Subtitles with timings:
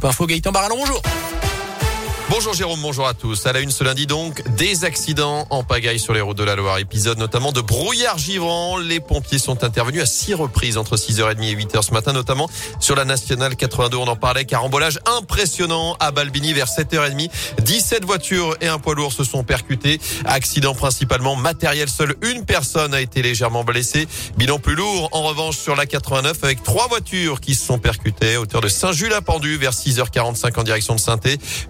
[0.00, 1.02] Info Gaëtan Barallon, bonjour.
[2.30, 3.46] Bonjour Jérôme, bonjour à tous.
[3.46, 6.56] À la une ce lundi donc, des accidents en pagaille sur les routes de la
[6.56, 6.76] Loire.
[6.76, 8.76] Épisode notamment de brouillard givrant.
[8.76, 12.96] Les pompiers sont intervenus à six reprises entre 6h30 et 8h ce matin, notamment sur
[12.96, 13.96] la nationale 82.
[13.96, 17.30] On en parlait, carambolage impressionnant à Balbini vers 7h30.
[17.62, 19.98] 17 voitures et un poids lourd se sont percutés.
[20.26, 21.88] Accident principalement matériel.
[21.88, 24.06] Seule une personne a été légèrement blessée.
[24.36, 28.34] Bilan plus lourd en revanche sur la 89 avec trois voitures qui se sont percutées
[28.34, 31.18] à hauteur de Saint-Jules-à-Pendu vers 6h45 en direction de saint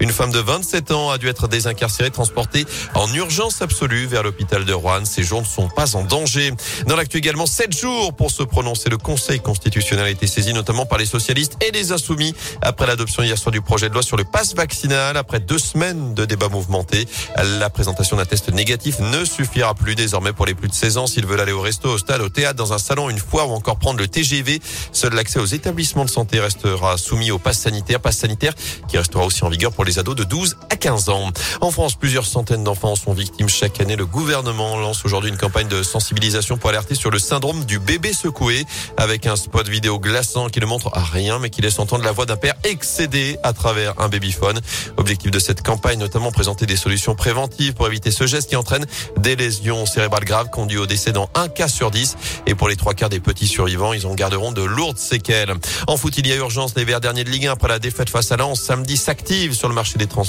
[0.01, 4.65] Une femme de 27 ans a dû être désincarcéré, transporté en urgence absolue vers l'hôpital
[4.65, 5.05] de Rouen.
[5.05, 6.55] Ses jours ne sont pas en danger.
[6.87, 8.89] Dans l'actu également, 7 jours pour se prononcer.
[8.89, 13.23] Le Conseil constitutionnel a été saisi notamment par les socialistes et les insoumis après l'adoption
[13.23, 15.19] hier soir du projet de loi sur le passe vaccinal.
[15.19, 20.33] Après deux semaines de débats mouvementés, la présentation d'un test négatif ne suffira plus désormais
[20.33, 22.57] pour les plus de 16 ans s'ils veulent aller au resto, au stade, au théâtre,
[22.57, 24.61] dans un salon, une fois ou encore prendre le TGV.
[24.93, 28.55] Seul l'accès aux établissements de santé restera soumis au pass sanitaire, passe sanitaire
[28.89, 31.31] qui restera aussi en vigueur pour les ados de 12 12 à 15 ans.
[31.61, 33.97] En France, plusieurs centaines d'enfants sont victimes chaque année.
[33.97, 38.13] Le gouvernement lance aujourd'hui une campagne de sensibilisation pour alerter sur le syndrome du bébé
[38.13, 38.65] secoué
[38.97, 42.25] avec un spot vidéo glaçant qui ne montre rien mais qui laisse entendre la voix
[42.25, 44.61] d'un père excédé à travers un babyphone.
[44.97, 48.87] Objectif de cette campagne, notamment présenter des solutions préventives pour éviter ce geste qui entraîne
[49.17, 52.17] des lésions cérébrales graves conduit au décès dans un cas sur dix.
[52.47, 55.53] Et pour les trois quarts des petits survivants, ils en garderont de lourdes séquelles.
[55.89, 56.77] En foot, il y a urgence.
[56.77, 59.69] Les Verts derniers de Ligue 1 après la défaite face à Lens samedi s'active sur
[59.69, 60.28] le marché des transferts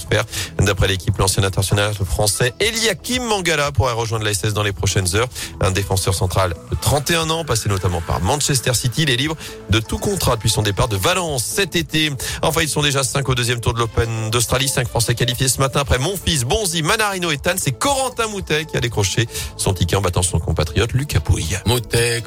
[0.60, 5.30] D'après l'équipe, l'ancien international français Eliakim Mangala pourrait rejoindre la SS dans les prochaines heures.
[5.62, 9.04] Un défenseur central de 31 ans, passé notamment par Manchester City.
[9.04, 9.36] Il est libre
[9.70, 12.12] de tout contrat depuis son départ de Valence cet été.
[12.42, 14.68] Enfin, ils sont déjà 5 au deuxième tour de l'Open d'Australie.
[14.68, 17.56] 5 Français qualifiés ce matin après Monfils, Bonzi, Manarino et Tan.
[17.58, 19.28] C'est Corentin Moutet qui a décroché
[19.58, 21.58] son ticket en battant son compatriote Lucas Pouille.
[21.66, 22.24] Moutet.